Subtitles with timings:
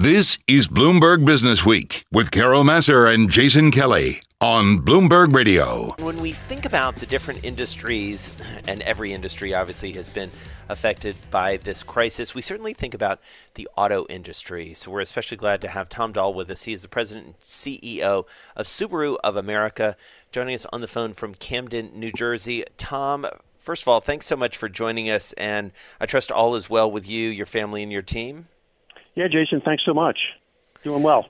[0.00, 5.94] This is Bloomberg Business Week with Carol Massar and Jason Kelly on Bloomberg Radio.
[5.98, 8.34] When we think about the different industries,
[8.66, 10.30] and every industry obviously has been
[10.70, 13.20] affected by this crisis, we certainly think about
[13.56, 14.72] the auto industry.
[14.72, 16.62] So we're especially glad to have Tom Doll with us.
[16.62, 18.24] He is the president and CEO
[18.56, 19.98] of Subaru of America,
[20.32, 22.64] joining us on the phone from Camden, New Jersey.
[22.78, 23.26] Tom,
[23.58, 26.90] first of all, thanks so much for joining us, and I trust all is well
[26.90, 28.46] with you, your family, and your team.
[29.14, 30.18] Yeah, Jason, thanks so much.
[30.82, 31.26] Doing well.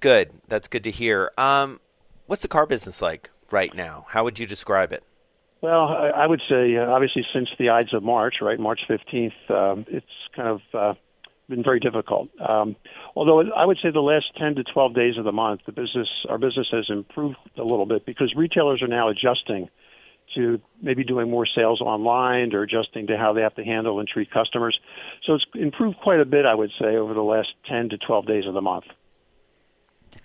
[0.00, 0.30] Good.
[0.48, 1.30] That's good to hear.
[1.38, 1.80] Um,
[2.26, 4.06] what's the car business like right now?
[4.08, 5.02] How would you describe it?
[5.60, 9.32] Well, I, I would say, uh, obviously, since the Ides of March, right, March 15th,
[9.48, 10.94] um, it's kind of uh,
[11.48, 12.28] been very difficult.
[12.40, 12.74] Um,
[13.14, 16.08] although I would say the last 10 to 12 days of the month, the business,
[16.28, 19.68] our business has improved a little bit because retailers are now adjusting
[20.34, 24.08] to maybe doing more sales online or adjusting to how they have to handle and
[24.08, 24.78] treat customers.
[25.24, 28.26] So it's improved quite a bit, I would say, over the last 10 to 12
[28.26, 28.84] days of the month.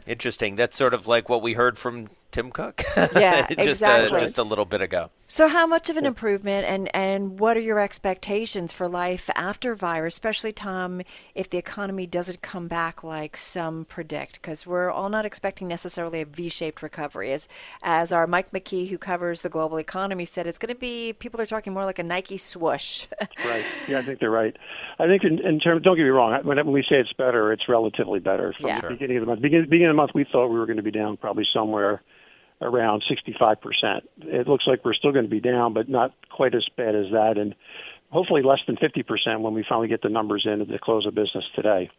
[0.05, 0.55] Interesting.
[0.55, 2.83] That's sort of like what we heard from Tim Cook.
[3.15, 4.19] Yeah, just uh, exactly.
[4.19, 5.11] A, just a little bit ago.
[5.29, 9.75] So, how much of an improvement, and and what are your expectations for life after
[9.75, 11.01] virus, especially Tom,
[11.35, 14.41] if the economy doesn't come back like some predict?
[14.41, 17.33] Because we're all not expecting necessarily a V-shaped recovery.
[17.33, 17.49] As
[17.83, 21.41] as our Mike McKee, who covers the global economy, said, it's going to be people
[21.41, 23.07] are talking more like a Nike swoosh.
[23.45, 23.65] right.
[23.89, 24.55] Yeah, I think they're right.
[24.97, 26.39] I think in, in terms, don't get me wrong.
[26.45, 28.53] When we say it's better, it's relatively better.
[28.57, 28.79] From Yeah.
[28.79, 30.77] the beginning of the month, beginning, beginning of the month, we thought we were going
[30.77, 32.01] to be down probably somewhere
[32.61, 33.57] around 65%.
[34.21, 37.11] It looks like we're still going to be down, but not quite as bad as
[37.11, 37.55] that, and
[38.09, 41.13] hopefully less than 50% when we finally get the numbers in at the close of
[41.13, 41.89] business today.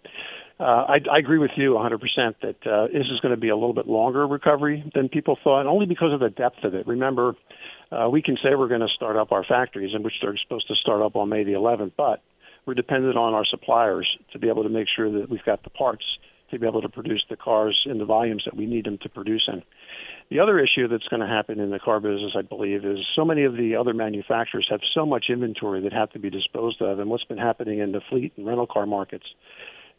[0.61, 2.01] Uh, I, I agree with you 100%
[2.43, 5.67] that uh, this is going to be a little bit longer recovery than people thought,
[5.67, 6.87] only because of the depth of it.
[6.87, 7.35] Remember,
[7.93, 10.67] uh, we can say we're going to start up our factories, in which they're supposed
[10.69, 12.23] to start up on May the 11th, but
[12.67, 15.71] we're dependent on our suppliers to be able to make sure that we've got the
[15.71, 16.05] parts
[16.51, 19.09] to be able to produce the cars in the volumes that we need them to
[19.09, 19.63] produce in.
[20.31, 23.25] The other issue that's going to happen in the car business, I believe, is so
[23.25, 26.99] many of the other manufacturers have so much inventory that have to be disposed of,
[26.99, 29.27] and what's been happening in the fleet and rental car markets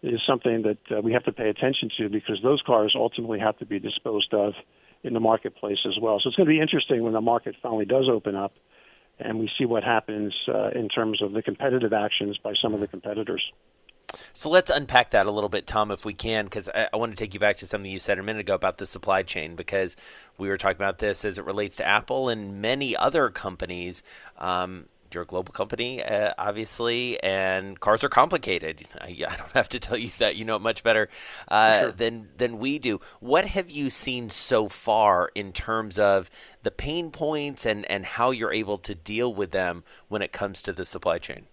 [0.02, 3.58] is something that uh, we have to pay attention to because those cars ultimately have
[3.58, 4.54] to be disposed of
[5.04, 6.20] in the marketplace as well.
[6.22, 8.54] So it's going to be interesting when the market finally does open up
[9.20, 12.80] and we see what happens uh, in terms of the competitive actions by some of
[12.80, 13.44] the competitors.
[14.34, 17.12] So let's unpack that a little bit, Tom, if we can, because I, I want
[17.12, 19.56] to take you back to something you said a minute ago about the supply chain,
[19.56, 19.96] because
[20.38, 24.04] we were talking about this as it relates to Apple and many other companies.
[24.38, 28.84] Um, you're a global company, uh, obviously, and cars are complicated.
[29.02, 31.10] I, I don't have to tell you that; you know it much better
[31.48, 31.92] uh, Sure.
[31.92, 33.02] than than we do.
[33.20, 36.30] What have you seen so far in terms of
[36.64, 40.62] the pain points and and how you're able to deal with them when it comes
[40.62, 41.49] to the supply chain?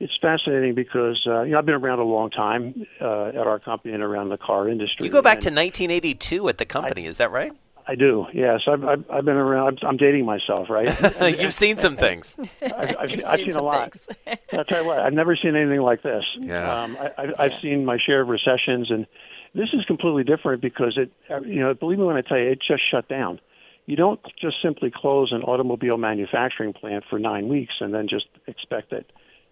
[0.00, 3.58] It's fascinating because uh, you know I've been around a long time uh, at our
[3.58, 5.06] company and around the car industry.
[5.06, 7.52] You go back to 1982 at the company, is that right?
[7.88, 8.60] I do, yes.
[8.68, 9.80] I've, I've, I've been around.
[9.82, 10.88] I'm dating myself, right?
[11.40, 12.36] You've seen some things.
[12.62, 13.96] I've, I've, You've I've seen seen a some lot.
[14.52, 16.22] I'll tell you what, I've never seen anything like this.
[16.38, 16.82] Yeah.
[16.82, 19.06] Um, I, I, I've seen my share of recessions, and
[19.54, 22.50] this is completely different because it, uh, you know, believe me when I tell you,
[22.50, 23.40] it just shut down.
[23.86, 28.26] You don't just simply close an automobile manufacturing plant for nine weeks and then just
[28.46, 29.10] expect it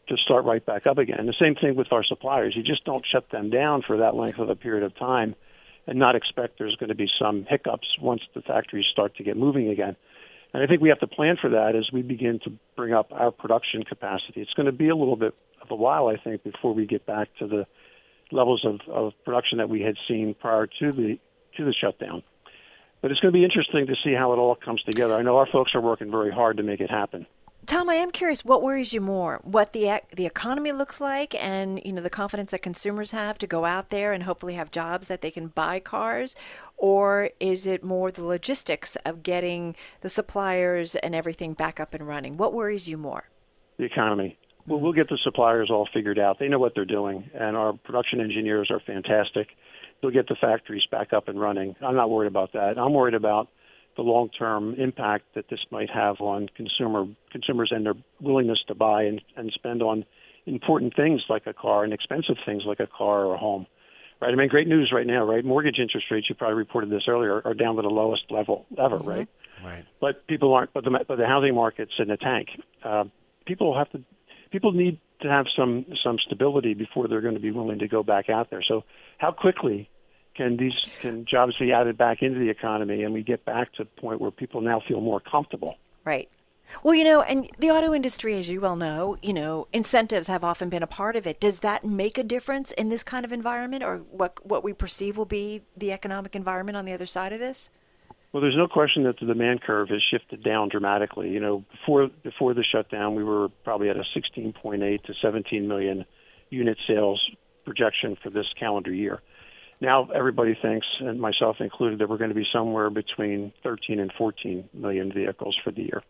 [0.09, 1.27] to start right back up again.
[1.27, 2.55] The same thing with our suppliers.
[2.57, 5.35] You just don't shut them down for that length of a period of time
[5.87, 9.37] and not expect there's going to be some hiccups once the factories start to get
[9.37, 9.97] moving again.
[10.53, 13.13] And I think we have to plan for that as we begin to bring up
[13.13, 14.41] our production capacity.
[14.41, 17.05] It's going to be a little bit of a while, I think, before we get
[17.05, 17.67] back to the
[18.33, 21.19] levels of, of production that we had seen prior to the
[21.57, 22.23] to the shutdown.
[23.01, 25.15] But it's going to be interesting to see how it all comes together.
[25.15, 27.27] I know our folks are working very hard to make it happen.
[27.67, 28.45] Tom, I am curious.
[28.45, 29.41] What worries you more?
[29.43, 33.47] What the the economy looks like, and you know the confidence that consumers have to
[33.47, 36.37] go out there and hopefully have jobs that they can buy cars,
[36.77, 42.07] or is it more the logistics of getting the suppliers and everything back up and
[42.07, 42.37] running?
[42.37, 43.31] What worries you more?
[43.79, 44.39] the economy.
[44.67, 46.39] Well, we'll get the suppliers all figured out.
[46.39, 49.49] They know what they're doing, and our production engineers are fantastic.
[50.01, 51.77] They'll get the factories back up and running.
[51.81, 52.79] I'm not worried about that.
[52.79, 53.49] I'm worried about
[53.97, 59.05] the long-term impact that this might have on consumer consumers and their willingness to buy
[59.05, 60.05] and, and spend on
[60.47, 63.67] important things like a car and expensive things like a car or a home.
[64.21, 64.33] Right?
[64.33, 65.45] I mean, great news right now, right?
[65.45, 68.97] Mortgage interest rates, you probably reported this earlier, are down to the lowest level ever,
[68.99, 69.29] right?
[69.65, 69.85] Right.
[70.01, 70.73] but people aren't.
[70.73, 72.49] But the but the housing market's in a tank.
[72.83, 73.05] Uh,
[73.47, 74.03] people have to.
[74.51, 78.03] People need to have some some stability before they're going to be willing to go
[78.03, 78.63] back out there.
[78.67, 78.85] So,
[79.19, 79.89] how quickly
[80.37, 83.85] can these can jobs be added back into the economy, and we get back to
[83.85, 85.77] the point where people now feel more comfortable?
[86.05, 86.29] Right.
[86.83, 90.43] Well, you know, and the auto industry, as you well know, you know, incentives have
[90.43, 91.39] often been a part of it.
[91.39, 95.17] Does that make a difference in this kind of environment, or what what we perceive
[95.17, 97.71] will be the economic environment on the other side of this?
[98.33, 101.31] Well, there's no question that the demand curve has shifted down dramatically.
[101.31, 106.05] You know, before before the shutdown, we were probably at a 16.8 to 17 million
[106.51, 107.31] unit sales
[107.65, 109.23] projection for this calendar year.
[109.81, 114.11] Now everybody thinks, and myself included, that we're going to be somewhere between 13 and
[114.17, 116.03] 14 million vehicles for the year.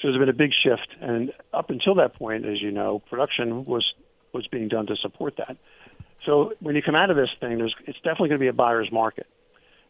[0.00, 3.64] So there's been a big shift, and up until that point, as you know, production
[3.64, 3.94] was
[4.32, 5.56] was being done to support that.
[6.22, 8.52] So when you come out of this thing, there's it's definitely going to be a
[8.52, 9.26] buyer's market,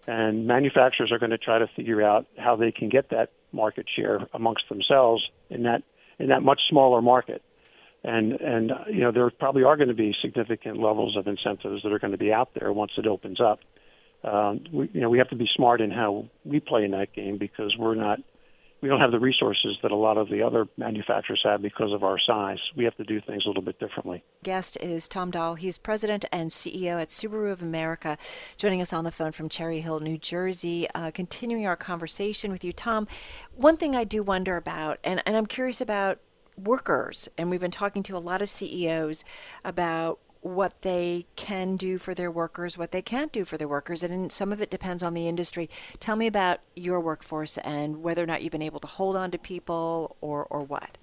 [0.07, 3.87] and manufacturers are going to try to figure out how they can get that market
[3.95, 5.83] share amongst themselves in that
[6.19, 7.43] in that much smaller market.
[8.07, 11.93] And and you know there probably are going to be significant levels of incentives that
[11.93, 13.59] are going to be out there once it opens up.
[14.23, 17.13] Um, we, you know we have to be smart in how we play in that
[17.13, 18.21] game because we're not
[18.81, 22.05] we don't have the resources that a lot of the other manufacturers have because of
[22.05, 22.59] our size.
[22.77, 24.23] We have to do things a little bit differently.
[24.45, 25.55] Guest is Tom Doll.
[25.55, 28.19] He's president and CEO at Subaru of America,
[28.57, 30.87] joining us on the phone from Cherry Hill, New Jersey.
[30.95, 33.09] Uh, continuing our conversation with you, Tom.
[33.55, 36.21] One thing I do wonder about, and, and I'm curious about
[36.57, 39.25] workers, and we've been talking to a lot of CEOs
[39.65, 44.05] about what they can do for their workers, what they can't do for their workers,
[44.05, 45.69] and some of it depends on the industry.
[45.99, 49.31] Tell me about your workforce and whether or not you've been able to hold on
[49.33, 50.99] to people or, or what.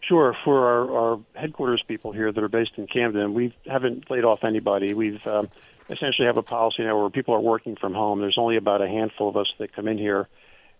[0.00, 0.36] Sure.
[0.44, 4.44] For our, our headquarters people here that are based in Camden, we haven't laid off
[4.44, 4.92] anybody.
[4.92, 5.48] We've um,
[5.88, 8.20] essentially have a policy now where people are working from home.
[8.20, 10.28] There's only about a handful of us that come in here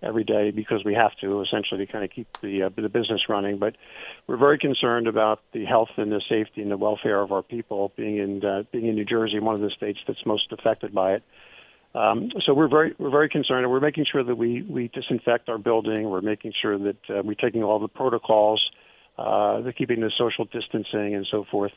[0.04, 3.22] every day because we have to essentially to kind of keep the uh, the business
[3.28, 3.58] running.
[3.58, 3.76] But
[4.26, 7.92] we're very concerned about the health and the safety and the welfare of our people.
[7.96, 11.14] Being in uh, being in New Jersey, one of the states that's most affected by
[11.14, 11.22] it.
[11.94, 15.48] Um, so we're very we're very concerned, and we're making sure that we we disinfect
[15.48, 16.10] our building.
[16.10, 18.62] We're making sure that uh, we're taking all the protocols,
[19.16, 21.72] uh, the keeping the social distancing and so forth.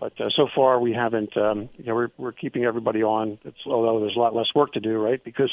[0.00, 1.34] But uh, so far, we haven't.
[1.36, 3.38] Um, you know, we're we're keeping everybody on.
[3.44, 5.22] It's, although there's a lot less work to do, right?
[5.22, 5.50] Because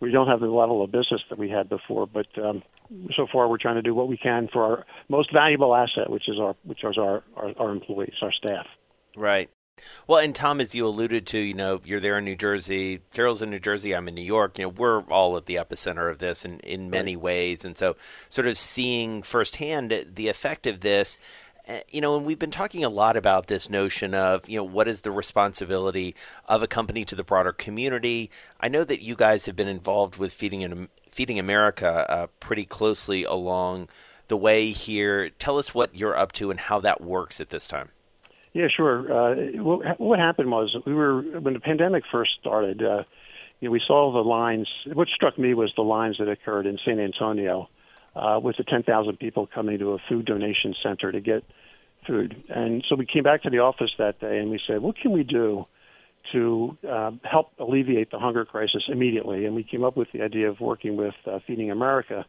[0.00, 2.06] we don't have the level of business that we had before.
[2.06, 2.62] But um,
[3.14, 6.28] so far, we're trying to do what we can for our most valuable asset, which
[6.28, 8.66] is our which is our, our, our employees, our staff.
[9.16, 9.50] Right.
[10.06, 13.00] Well, and Tom, as you alluded to, you know, you're there in New Jersey.
[13.14, 13.94] Carol's in New Jersey.
[13.94, 14.58] I'm in New York.
[14.58, 17.64] You know, we're all at the epicenter of this in, in many ways.
[17.64, 17.96] And so,
[18.28, 21.16] sort of seeing firsthand the effect of this
[21.90, 24.88] you know, and we've been talking a lot about this notion of, you know, what
[24.88, 26.14] is the responsibility
[26.48, 28.30] of a company to the broader community.
[28.60, 33.24] I know that you guys have been involved with Feeding Feeding America uh, pretty closely
[33.24, 33.88] along
[34.28, 35.30] the way here.
[35.30, 37.90] Tell us what you're up to and how that works at this time.
[38.52, 39.12] Yeah, sure.
[39.12, 42.82] Uh, what, what, happened was we were when the pandemic first started.
[42.82, 43.04] Uh,
[43.60, 44.68] you know, we saw the lines.
[44.86, 47.68] What struck me was the lines that occurred in San Antonio
[48.14, 51.44] uh, with the 10,000 people coming to a food donation center to get
[52.06, 52.42] food.
[52.48, 55.12] And so we came back to the office that day and we said, what can
[55.12, 55.64] we do
[56.32, 59.46] to uh, help alleviate the hunger crisis immediately?
[59.46, 62.24] And we came up with the idea of working with uh, Feeding America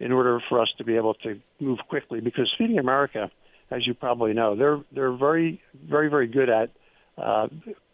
[0.00, 3.30] in order for us to be able to move quickly because Feeding America,
[3.70, 6.70] as you probably know, they're they're very very very good at
[7.16, 7.46] uh,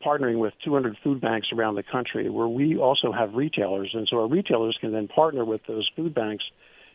[0.04, 4.18] partnering with 200 food banks around the country, where we also have retailers, and so
[4.20, 6.44] our retailers can then partner with those food banks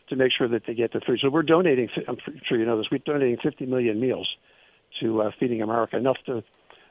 [0.08, 1.18] to make sure that they get the food.
[1.22, 1.88] So we're donating.
[2.08, 2.86] I'm sure you know this.
[2.90, 4.28] We're donating 50 million meals
[5.00, 6.42] to uh, Feeding America, enough to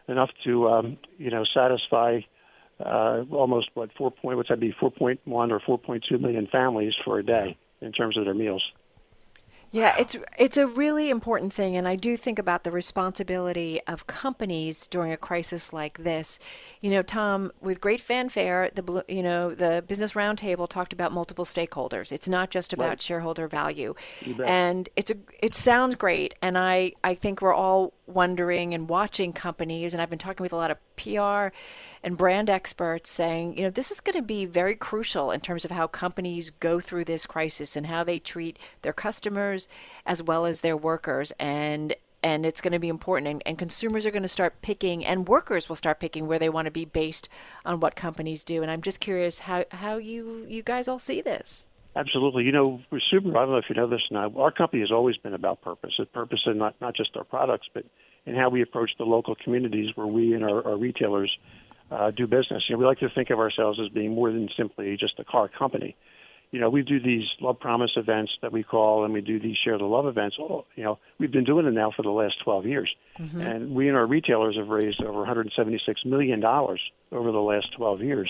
[0.08, 2.20] enough to um, you know satisfy
[2.80, 7.24] uh, almost what four point what's that be 4.1 or 4.2 million families for a
[7.24, 8.64] day in terms of their meals.
[9.74, 14.06] Yeah, it's it's a really important thing, and I do think about the responsibility of
[14.06, 16.38] companies during a crisis like this.
[16.82, 21.44] You know, Tom, with great fanfare, the you know the Business Roundtable talked about multiple
[21.44, 22.12] stakeholders.
[22.12, 23.02] It's not just about right.
[23.02, 23.96] shareholder value,
[24.46, 29.34] and it's a it sounds great, and I I think we're all wondering and watching
[29.34, 31.56] companies, and I've been talking with a lot of PR
[32.04, 35.66] and brand experts saying, you know, this is going to be very crucial in terms
[35.66, 39.68] of how companies go through this crisis and how they treat their customers
[40.06, 41.32] as well as their workers.
[41.40, 45.06] And and it's going to be important and, and consumers are going to start picking
[45.06, 47.28] and workers will start picking where they want to be based
[47.66, 51.20] on what companies do and i'm just curious how, how you you guys all see
[51.20, 52.44] this Absolutely.
[52.44, 54.92] You know, with Subaru, I don't know if you know this now, our company has
[54.92, 55.94] always been about purpose.
[56.00, 57.86] A purpose in not, not just our products, but
[58.26, 61.36] in how we approach the local communities where we and our, our retailers
[61.92, 62.64] uh, do business.
[62.68, 65.24] You know, we like to think of ourselves as being more than simply just a
[65.24, 65.96] car company.
[66.50, 69.58] You know, we do these Love Promise events that we call, and we do these
[69.64, 70.38] Share the Love events.
[70.40, 72.96] Oh, you know, we've been doing them now for the last 12 years.
[73.20, 73.42] Mm-hmm.
[73.42, 78.30] And we and our retailers have raised over $176 million over the last 12 years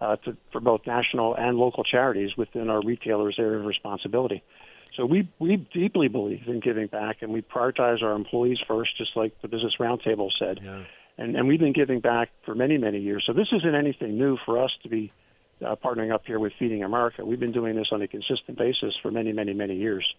[0.00, 4.42] uh, to, for both national and local charities within our retailers' area of responsibility.
[4.96, 9.16] So we we deeply believe in giving back, and we prioritize our employees first, just
[9.16, 10.60] like the Business Roundtable said.
[10.62, 10.84] Yeah.
[11.16, 13.24] And and we've been giving back for many many years.
[13.26, 15.12] So this isn't anything new for us to be
[15.64, 17.24] uh, partnering up here with Feeding America.
[17.24, 20.12] We've been doing this on a consistent basis for many many many years.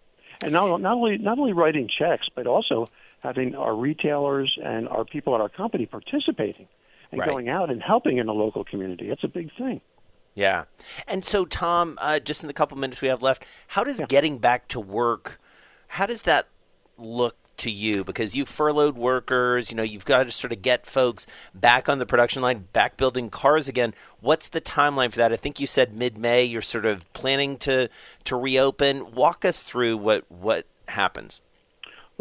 [0.44, 2.88] And not not only not only writing checks, but also
[3.20, 6.68] having our retailers and our people at our company participating
[7.12, 7.30] and right.
[7.30, 9.10] going out and helping in the local community.
[9.10, 9.82] It's a big thing.
[10.34, 10.64] Yeah.
[11.08, 14.06] And so, Tom, uh, just in the couple minutes we have left, how does yeah.
[14.08, 15.40] getting back to work,
[15.88, 16.48] how does that
[16.98, 18.04] look to you?
[18.06, 22.00] Because you've furloughed workers, you know, you've got to sort of get folks back on
[22.00, 23.94] the production line, back building cars again.
[24.22, 25.34] What's the timeline for that?
[25.34, 27.90] I think you said mid-May you're sort of planning to
[28.24, 29.14] to reopen.
[29.14, 31.42] Walk us through what what happens.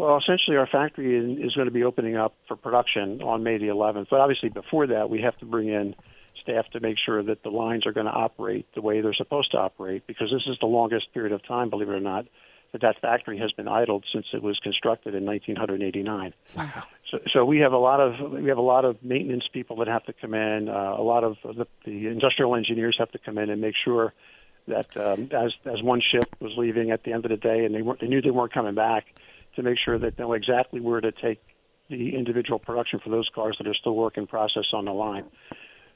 [0.01, 3.67] Well, essentially, our factory is going to be opening up for production on May the
[3.67, 4.07] 11th.
[4.09, 5.93] But obviously, before that, we have to bring in
[6.41, 9.51] staff to make sure that the lines are going to operate the way they're supposed
[9.51, 12.25] to operate because this is the longest period of time, believe it or not,
[12.71, 16.33] that that factory has been idled since it was constructed in 1989.
[16.57, 16.83] Wow.
[17.11, 19.87] So, so we have a lot of we have a lot of maintenance people that
[19.87, 20.67] have to come in.
[20.67, 24.15] Uh, a lot of the, the industrial engineers have to come in and make sure
[24.67, 27.75] that um, as as one ship was leaving at the end of the day and
[27.75, 29.05] they weren't, they knew they weren't coming back
[29.55, 31.41] to make sure that they know exactly where to take
[31.89, 35.25] the individual production for those cars that are still work in process on the line.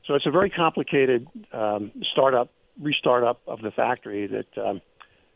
[0.05, 4.81] So it's a very complicated um, startup, restart up of the factory that um,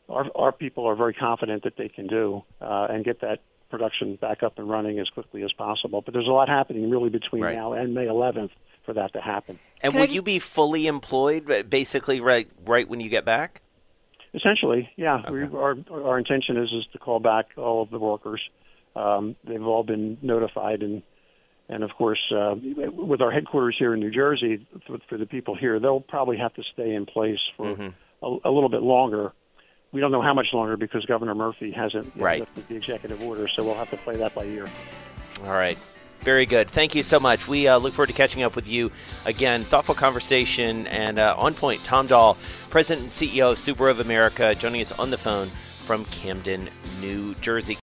[0.10, 4.16] our, our people are very confident that they can do uh, and get that production
[4.16, 6.02] back up and running as quickly as possible.
[6.02, 7.56] But there's a lot happening really between right.
[7.56, 8.52] now and May 11th
[8.86, 9.60] for that to happen.
[9.82, 10.16] And Can would just...
[10.16, 13.62] you be fully employed basically right right when you get back?
[14.34, 15.24] Essentially, yeah.
[15.26, 15.32] Okay.
[15.32, 18.42] We, our our intention is is to call back all of the workers.
[18.96, 21.02] Um, they've all been notified, and
[21.68, 22.56] and of course, uh,
[22.92, 26.54] with our headquarters here in New Jersey, for, for the people here, they'll probably have
[26.56, 28.26] to stay in place for mm-hmm.
[28.26, 29.32] a, a little bit longer.
[29.92, 32.42] We don't know how much longer because Governor Murphy hasn't right.
[32.42, 34.68] lifted the executive order, so we'll have to play that by ear.
[35.44, 35.78] All right.
[36.22, 36.70] Very good.
[36.70, 37.48] Thank you so much.
[37.48, 38.92] We uh, look forward to catching up with you
[39.26, 39.64] again.
[39.64, 41.84] Thoughtful conversation and uh, on point.
[41.84, 42.38] Tom Doll,
[42.70, 45.50] President and CEO of of America, joining us on the phone
[45.80, 47.74] from Camden, New Jersey.